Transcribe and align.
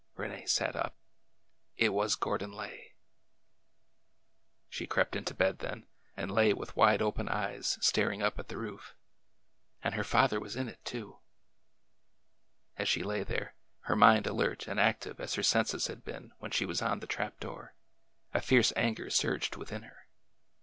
Rene 0.15 0.47
sat 0.47 0.75
up. 0.75 0.95
It 1.77 1.89
was 1.89 2.15
Gordon 2.15 2.51
Lay! 2.51 2.95
She 4.67 4.87
crept 4.87 5.15
into 5.15 5.35
bed 5.35 5.59
then, 5.59 5.85
and 6.17 6.31
lay 6.31 6.53
with 6.55 6.75
wide 6.75 7.03
open 7.03 7.29
eyes 7.29 7.77
staring 7.81 8.23
up 8.23 8.39
at 8.39 8.47
the 8.47 8.57
roof. 8.57 8.95
And 9.83 9.93
her 9.93 10.03
father 10.03 10.39
was 10.39 10.55
in 10.55 10.67
it, 10.67 10.83
too 10.83 11.11
1 11.11 11.21
As 12.77 12.89
she 12.89 13.03
lay 13.03 13.21
there, 13.23 13.53
her 13.81 13.95
mind 13.95 14.25
alert 14.25 14.67
and 14.67 14.79
active 14.79 15.19
as 15.19 15.35
her 15.35 15.43
senses 15.43 15.85
had 15.85 16.03
been 16.03 16.31
when 16.39 16.49
she 16.49 16.65
was 16.65 16.81
on 16.81 16.99
the 16.99 17.05
trap 17.05 17.39
door, 17.39 17.75
a 18.33 18.41
fierce 18.41 18.73
anger 18.75 19.11
surged 19.11 19.55
within 19.55 19.83
her. 19.83 20.07